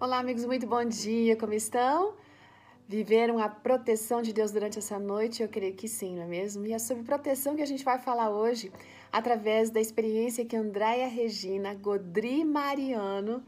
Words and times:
Olá, 0.00 0.20
amigos, 0.20 0.44
muito 0.44 0.64
bom 0.64 0.84
dia, 0.84 1.34
como 1.34 1.52
estão? 1.52 2.14
Viveram 2.86 3.40
a 3.40 3.48
proteção 3.48 4.22
de 4.22 4.32
Deus 4.32 4.52
durante 4.52 4.78
essa 4.78 4.96
noite? 4.96 5.42
Eu 5.42 5.48
creio 5.48 5.74
que 5.74 5.88
sim, 5.88 6.14
não 6.14 6.22
é 6.22 6.26
mesmo? 6.26 6.64
E 6.64 6.72
é 6.72 6.78
sobre 6.78 7.02
proteção 7.02 7.56
que 7.56 7.62
a 7.62 7.66
gente 7.66 7.84
vai 7.84 7.98
falar 7.98 8.30
hoje, 8.30 8.70
através 9.10 9.70
da 9.70 9.80
experiência 9.80 10.44
que 10.44 10.54
Andréia 10.54 11.08
Regina 11.08 11.74
Godri 11.74 12.44
Mariano 12.44 13.42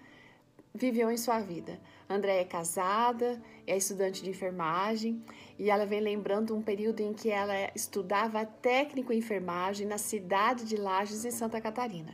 viveu 0.75 1.09
em 1.09 1.17
sua 1.17 1.39
vida. 1.39 1.81
Andréia 2.09 2.41
é 2.41 2.45
casada, 2.45 3.41
é 3.65 3.77
estudante 3.77 4.21
de 4.21 4.31
enfermagem 4.31 5.23
e 5.57 5.71
ela 5.71 5.87
vem 5.87 6.01
lembrando 6.01 6.57
um 6.57 6.63
período 6.63 7.01
em 7.01 7.13
que 7.13 7.31
ela 7.31 7.55
estudava 7.77 8.45
técnico 8.45 9.13
em 9.13 9.19
enfermagem 9.19 9.87
na 9.87 9.99
cidade 9.99 10.65
de 10.65 10.77
Lages, 10.77 11.25
em 11.25 11.31
Santa 11.31 11.61
Catarina. 11.61 12.13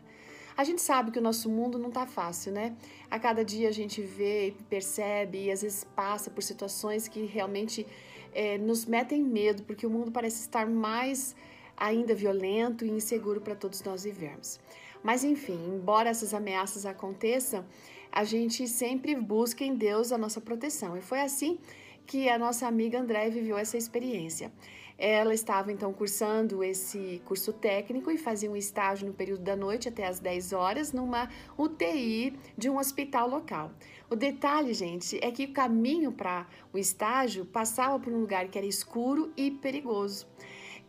A 0.56 0.64
gente 0.64 0.80
sabe 0.80 1.10
que 1.10 1.18
o 1.18 1.22
nosso 1.22 1.50
mundo 1.50 1.78
não 1.78 1.90
tá 1.90 2.06
fácil, 2.06 2.50
né? 2.50 2.74
A 3.10 3.18
cada 3.18 3.44
dia 3.44 3.68
a 3.68 3.72
gente 3.72 4.00
vê, 4.00 4.54
percebe 4.70 5.44
e 5.44 5.50
às 5.50 5.60
vezes 5.60 5.84
passa 5.84 6.30
por 6.30 6.42
situações 6.42 7.06
que 7.06 7.26
realmente 7.26 7.86
é, 8.32 8.56
nos 8.56 8.86
metem 8.86 9.22
medo, 9.22 9.62
porque 9.64 9.86
o 9.86 9.90
mundo 9.90 10.10
parece 10.10 10.40
estar 10.40 10.66
mais 10.66 11.36
ainda 11.76 12.14
violento 12.14 12.86
e 12.86 12.90
inseguro 12.90 13.40
para 13.40 13.54
todos 13.54 13.82
nós 13.82 14.04
vivermos. 14.04 14.58
Mas 15.02 15.24
enfim, 15.24 15.58
embora 15.74 16.08
essas 16.08 16.32
ameaças 16.32 16.86
aconteçam, 16.86 17.62
a 18.10 18.24
gente 18.24 18.66
sempre 18.66 19.14
busca 19.14 19.62
em 19.62 19.74
Deus 19.74 20.10
a 20.10 20.16
nossa 20.16 20.40
proteção. 20.40 20.96
E 20.96 21.02
foi 21.02 21.20
assim 21.20 21.58
que 22.06 22.30
a 22.30 22.38
nossa 22.38 22.66
amiga 22.66 22.98
André 22.98 23.28
viveu 23.28 23.58
essa 23.58 23.76
experiência. 23.76 24.50
Ela 24.98 25.34
estava 25.34 25.70
então 25.70 25.92
cursando 25.92 26.64
esse 26.64 27.20
curso 27.26 27.52
técnico 27.52 28.10
e 28.10 28.16
fazia 28.16 28.50
um 28.50 28.56
estágio 28.56 29.06
no 29.06 29.12
período 29.12 29.42
da 29.42 29.54
noite 29.54 29.88
até 29.88 30.06
as 30.06 30.18
10 30.20 30.54
horas 30.54 30.92
numa 30.92 31.28
UTI 31.58 32.38
de 32.56 32.70
um 32.70 32.78
hospital 32.78 33.28
local. 33.28 33.70
O 34.08 34.16
detalhe, 34.16 34.72
gente, 34.72 35.18
é 35.22 35.30
que 35.30 35.44
o 35.44 35.52
caminho 35.52 36.12
para 36.12 36.46
o 36.72 36.78
estágio 36.78 37.44
passava 37.44 37.98
por 37.98 38.10
um 38.12 38.20
lugar 38.20 38.48
que 38.48 38.56
era 38.56 38.66
escuro 38.66 39.30
e 39.36 39.50
perigoso. 39.50 40.26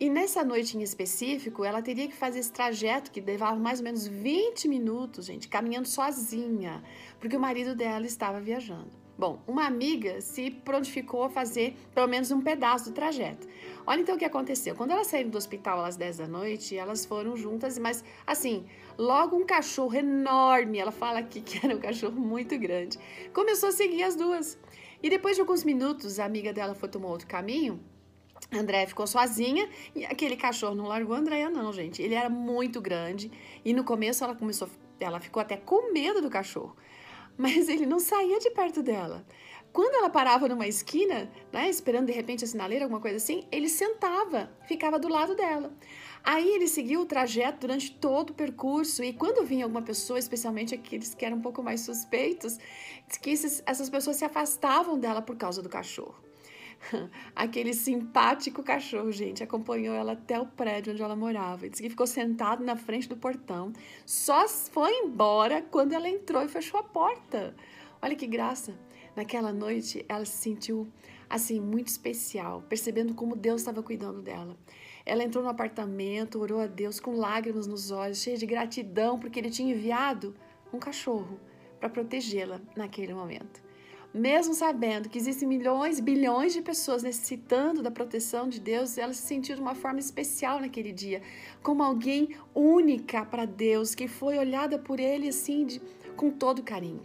E 0.00 0.08
nessa 0.08 0.44
noite 0.44 0.78
em 0.78 0.82
específico, 0.82 1.64
ela 1.64 1.82
teria 1.82 2.06
que 2.06 2.14
fazer 2.14 2.38
esse 2.38 2.52
trajeto 2.52 3.10
que 3.10 3.20
levava 3.20 3.56
mais 3.56 3.80
ou 3.80 3.84
menos 3.84 4.06
20 4.06 4.68
minutos, 4.68 5.26
gente, 5.26 5.48
caminhando 5.48 5.88
sozinha, 5.88 6.82
porque 7.18 7.36
o 7.36 7.40
marido 7.40 7.74
dela 7.74 8.06
estava 8.06 8.40
viajando. 8.40 9.07
Bom, 9.18 9.42
uma 9.48 9.66
amiga 9.66 10.20
se 10.20 10.48
prontificou 10.48 11.24
a 11.24 11.28
fazer 11.28 11.76
pelo 11.92 12.06
menos 12.06 12.30
um 12.30 12.40
pedaço 12.40 12.84
do 12.84 12.94
trajeto. 12.94 13.48
Olha 13.84 14.00
então 14.00 14.14
o 14.14 14.18
que 14.18 14.24
aconteceu. 14.24 14.76
Quando 14.76 14.92
elas 14.92 15.08
saíram 15.08 15.28
do 15.28 15.36
hospital 15.36 15.84
às 15.84 15.96
10 15.96 16.18
da 16.18 16.28
noite, 16.28 16.76
elas 16.76 17.04
foram 17.04 17.36
juntas, 17.36 17.80
mas 17.80 18.04
assim, 18.24 18.64
logo 18.96 19.34
um 19.34 19.44
cachorro 19.44 19.96
enorme, 19.96 20.78
ela 20.78 20.92
fala 20.92 21.18
aqui 21.18 21.40
que 21.40 21.58
era 21.66 21.74
um 21.74 21.80
cachorro 21.80 22.14
muito 22.14 22.56
grande, 22.56 22.96
começou 23.34 23.70
a 23.70 23.72
seguir 23.72 24.04
as 24.04 24.14
duas. 24.14 24.56
E 25.02 25.10
depois 25.10 25.34
de 25.34 25.40
alguns 25.40 25.64
minutos, 25.64 26.20
a 26.20 26.24
amiga 26.24 26.52
dela 26.52 26.76
foi 26.76 26.88
tomar 26.88 27.08
outro 27.08 27.26
caminho. 27.26 27.80
A 28.52 28.58
Andréia 28.58 28.86
ficou 28.86 29.04
sozinha 29.04 29.68
e 29.96 30.04
aquele 30.04 30.36
cachorro 30.36 30.76
não 30.76 30.86
largou 30.86 31.16
a 31.16 31.18
Andréia, 31.18 31.50
não, 31.50 31.72
gente. 31.72 32.00
Ele 32.00 32.14
era 32.14 32.30
muito 32.30 32.80
grande 32.80 33.32
e 33.64 33.74
no 33.74 33.82
começo 33.82 34.22
ela 34.22 34.36
começou, 34.36 34.68
ela 35.00 35.18
ficou 35.18 35.40
até 35.40 35.56
com 35.56 35.92
medo 35.92 36.22
do 36.22 36.30
cachorro 36.30 36.76
mas 37.38 37.68
ele 37.68 37.86
não 37.86 38.00
saía 38.00 38.38
de 38.40 38.50
perto 38.50 38.82
dela. 38.82 39.24
Quando 39.72 39.94
ela 39.94 40.10
parava 40.10 40.48
numa 40.48 40.66
esquina, 40.66 41.30
né, 41.52 41.68
esperando 41.68 42.06
de 42.06 42.12
repente 42.12 42.44
a 42.44 42.48
sinaleira, 42.48 42.84
alguma 42.84 43.00
coisa 43.00 43.16
assim, 43.16 43.46
ele 43.52 43.68
sentava, 43.68 44.50
ficava 44.66 44.98
do 44.98 45.08
lado 45.08 45.36
dela. 45.36 45.72
Aí 46.24 46.48
ele 46.48 46.66
seguiu 46.66 47.02
o 47.02 47.06
trajeto 47.06 47.60
durante 47.60 47.92
todo 47.92 48.30
o 48.30 48.34
percurso 48.34 49.04
e 49.04 49.12
quando 49.12 49.46
vinha 49.46 49.64
alguma 49.64 49.82
pessoa, 49.82 50.18
especialmente 50.18 50.74
aqueles 50.74 51.14
que 51.14 51.24
eram 51.24 51.36
um 51.36 51.40
pouco 51.40 51.62
mais 51.62 51.82
suspeitos, 51.82 52.58
que 53.22 53.30
esses, 53.30 53.62
essas 53.64 53.88
pessoas 53.88 54.16
se 54.16 54.24
afastavam 54.24 54.98
dela 54.98 55.22
por 55.22 55.36
causa 55.36 55.62
do 55.62 55.68
cachorro. 55.68 56.16
Aquele 57.34 57.72
simpático 57.72 58.62
cachorro, 58.62 59.10
gente, 59.12 59.42
acompanhou 59.42 59.94
ela 59.94 60.12
até 60.12 60.38
o 60.38 60.46
prédio 60.46 60.92
onde 60.92 61.02
ela 61.02 61.16
morava. 61.16 61.68
Disse 61.68 61.82
que 61.82 61.90
ficou 61.90 62.06
sentado 62.06 62.64
na 62.64 62.76
frente 62.76 63.08
do 63.08 63.16
portão. 63.16 63.72
Só 64.06 64.48
foi 64.48 64.92
embora 64.92 65.62
quando 65.62 65.92
ela 65.92 66.08
entrou 66.08 66.42
e 66.42 66.48
fechou 66.48 66.80
a 66.80 66.82
porta. 66.82 67.54
Olha 68.00 68.16
que 68.16 68.26
graça. 68.26 68.78
Naquela 69.14 69.52
noite, 69.52 70.04
ela 70.08 70.24
se 70.24 70.36
sentiu 70.36 70.86
assim 71.28 71.60
muito 71.60 71.88
especial, 71.88 72.62
percebendo 72.68 73.14
como 73.14 73.36
Deus 73.36 73.60
estava 73.60 73.82
cuidando 73.82 74.22
dela. 74.22 74.56
Ela 75.04 75.24
entrou 75.24 75.42
no 75.42 75.50
apartamento, 75.50 76.38
orou 76.38 76.60
a 76.60 76.66
Deus 76.66 77.00
com 77.00 77.16
lágrimas 77.16 77.66
nos 77.66 77.90
olhos, 77.90 78.22
cheia 78.22 78.36
de 78.36 78.46
gratidão 78.46 79.18
porque 79.18 79.38
ele 79.38 79.50
tinha 79.50 79.74
enviado 79.74 80.34
um 80.72 80.78
cachorro 80.78 81.40
para 81.80 81.88
protegê-la 81.88 82.60
naquele 82.76 83.14
momento 83.14 83.67
mesmo 84.12 84.54
sabendo 84.54 85.08
que 85.08 85.18
existem 85.18 85.46
milhões, 85.46 86.00
bilhões 86.00 86.52
de 86.52 86.62
pessoas 86.62 87.02
necessitando 87.02 87.82
da 87.82 87.90
proteção 87.90 88.48
de 88.48 88.58
Deus, 88.58 88.96
ela 88.96 89.12
se 89.12 89.22
sentiu 89.22 89.54
de 89.54 89.60
uma 89.60 89.74
forma 89.74 90.00
especial 90.00 90.60
naquele 90.60 90.92
dia, 90.92 91.22
como 91.62 91.82
alguém 91.82 92.30
única 92.54 93.24
para 93.24 93.44
Deus, 93.44 93.94
que 93.94 94.08
foi 94.08 94.38
olhada 94.38 94.78
por 94.78 94.98
Ele 94.98 95.28
assim, 95.28 95.66
de, 95.66 95.80
com 96.16 96.30
todo 96.30 96.62
carinho. 96.62 97.02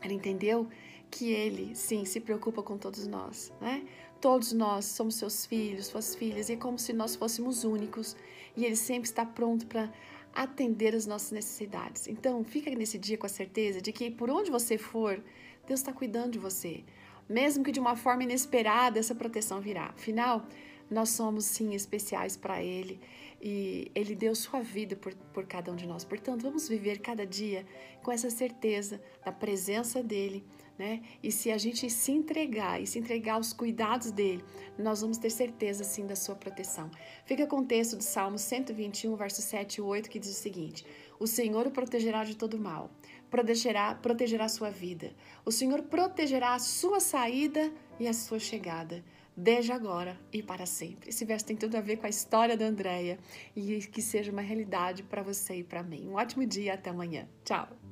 Ela 0.00 0.12
entendeu 0.12 0.68
que 1.10 1.32
Ele, 1.32 1.74
sim, 1.74 2.04
se 2.04 2.20
preocupa 2.20 2.62
com 2.62 2.76
todos 2.76 3.06
nós, 3.06 3.52
né? 3.60 3.82
Todos 4.20 4.52
nós 4.52 4.84
somos 4.84 5.14
seus 5.14 5.46
filhos, 5.46 5.86
suas 5.86 6.14
filhas, 6.14 6.48
e 6.48 6.54
é 6.54 6.56
como 6.56 6.78
se 6.78 6.92
nós 6.92 7.14
fôssemos 7.14 7.64
únicos, 7.64 8.16
e 8.56 8.64
Ele 8.64 8.76
sempre 8.76 9.08
está 9.08 9.24
pronto 9.24 9.66
para 9.66 9.90
atender 10.34 10.94
as 10.94 11.06
nossas 11.06 11.30
necessidades. 11.30 12.06
Então, 12.06 12.44
fica 12.44 12.70
nesse 12.70 12.98
dia 12.98 13.16
com 13.16 13.26
a 13.26 13.28
certeza 13.30 13.80
de 13.80 13.92
que 13.92 14.10
por 14.10 14.28
onde 14.28 14.50
você 14.50 14.76
for, 14.76 15.22
Deus 15.68 15.80
está 15.80 15.92
cuidando 15.92 16.32
de 16.32 16.38
você. 16.38 16.82
Mesmo 17.28 17.62
que 17.62 17.70
de 17.70 17.78
uma 17.78 17.94
forma 17.94 18.22
inesperada, 18.22 18.98
essa 18.98 19.14
proteção 19.14 19.60
virá. 19.60 19.92
Afinal, 19.96 20.46
nós 20.90 21.10
somos 21.10 21.44
sim 21.44 21.74
especiais 21.74 22.36
para 22.36 22.62
Ele 22.62 22.98
e 23.40 23.92
Ele 23.94 24.14
deu 24.14 24.34
sua 24.34 24.60
vida 24.60 24.96
por, 24.96 25.14
por 25.34 25.44
cada 25.46 25.70
um 25.70 25.76
de 25.76 25.86
nós. 25.86 26.04
Portanto, 26.04 26.42
vamos 26.42 26.66
viver 26.66 27.00
cada 27.00 27.26
dia 27.26 27.66
com 28.02 28.10
essa 28.10 28.30
certeza 28.30 28.98
da 29.22 29.30
presença 29.30 30.02
dEle, 30.02 30.42
né? 30.78 31.02
E 31.22 31.32
se 31.32 31.50
a 31.50 31.58
gente 31.58 31.90
se 31.90 32.12
entregar 32.12 32.80
e 32.80 32.86
se 32.86 32.98
entregar 32.98 33.34
aos 33.34 33.52
cuidados 33.52 34.10
dele, 34.10 34.44
nós 34.78 35.00
vamos 35.00 35.18
ter 35.18 35.30
certeza 35.30 35.82
sim 35.84 36.06
da 36.06 36.14
sua 36.14 36.36
proteção. 36.36 36.90
Fica 37.24 37.46
com 37.46 37.58
o 37.58 37.64
texto 37.64 37.96
do 37.96 38.02
Salmo 38.02 38.38
121, 38.38 39.14
verso 39.16 39.42
7 39.42 39.76
e 39.76 39.80
8, 39.80 40.08
que 40.08 40.18
diz 40.18 40.30
o 40.30 40.40
seguinte: 40.40 40.86
O 41.18 41.26
Senhor 41.26 41.66
o 41.66 41.70
protegerá 41.70 42.24
de 42.24 42.36
todo 42.36 42.58
mal 42.58 42.90
protegerá, 43.30 43.94
protegerá 43.94 44.46
a 44.46 44.48
sua 44.48 44.70
vida. 44.70 45.12
O 45.44 45.52
Senhor 45.52 45.82
protegerá 45.82 46.54
a 46.54 46.58
sua 46.58 47.00
saída 47.00 47.70
e 47.98 48.08
a 48.08 48.12
sua 48.12 48.38
chegada, 48.38 49.04
desde 49.36 49.72
agora 49.72 50.18
e 50.32 50.42
para 50.42 50.66
sempre. 50.66 51.10
Esse 51.10 51.24
verso 51.24 51.46
tem 51.46 51.56
tudo 51.56 51.76
a 51.76 51.80
ver 51.80 51.96
com 51.96 52.06
a 52.06 52.10
história 52.10 52.56
da 52.56 52.66
Andréia 52.66 53.18
e 53.54 53.78
que 53.80 54.02
seja 54.02 54.32
uma 54.32 54.42
realidade 54.42 55.02
para 55.02 55.22
você 55.22 55.56
e 55.56 55.64
para 55.64 55.82
mim. 55.82 56.08
Um 56.08 56.14
ótimo 56.14 56.46
dia, 56.46 56.74
até 56.74 56.90
amanhã. 56.90 57.28
Tchau! 57.44 57.87